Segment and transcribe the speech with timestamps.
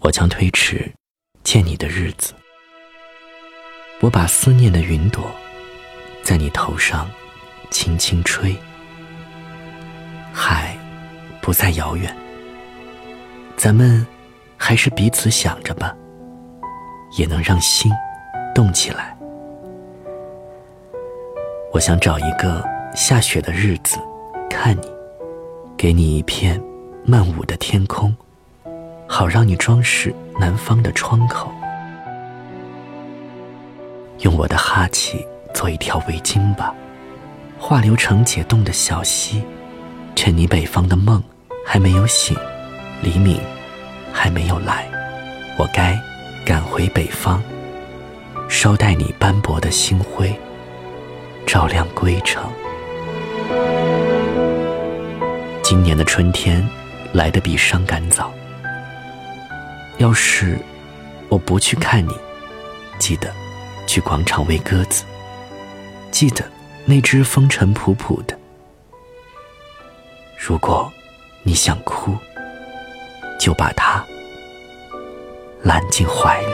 [0.00, 0.90] 我将推迟
[1.42, 2.32] 见你的日子。
[4.00, 5.24] 我把思念的云朵
[6.22, 7.10] 在你头上
[7.70, 8.56] 轻轻吹，
[10.32, 10.76] 海
[11.42, 12.14] 不再遥远，
[13.56, 14.06] 咱们
[14.56, 15.96] 还是彼此想着吧，
[17.18, 17.90] 也能让心
[18.54, 19.16] 动起来。
[21.72, 23.98] 我想找一个下雪的日子
[24.48, 24.88] 看你，
[25.76, 26.62] 给你一片
[27.04, 28.14] 漫舞的天空，
[29.18, 31.52] 好让你装饰南方的窗口。
[34.20, 36.72] 用我的哈气做一条围巾吧，
[37.58, 39.42] 化流成解冻的小溪。
[40.14, 41.20] 趁你北方的梦
[41.66, 42.36] 还没有醒，
[43.02, 43.40] 黎明
[44.12, 44.88] 还没有来，
[45.58, 45.98] 我该
[46.46, 47.42] 赶回北方，
[48.48, 50.32] 捎带你斑驳的星辉，
[51.44, 52.48] 照亮归程。
[55.60, 56.64] 今年的春天
[57.12, 58.32] 来得比伤感早。
[59.98, 60.58] 要是
[61.28, 62.12] 我不去看你，
[62.98, 63.32] 记得。
[63.88, 65.02] 去广场喂鸽子，
[66.10, 66.44] 记得
[66.84, 68.38] 那只风尘仆仆的。
[70.36, 70.92] 如果
[71.42, 72.14] 你想哭，
[73.40, 74.04] 就把它
[75.62, 76.52] 揽进怀里。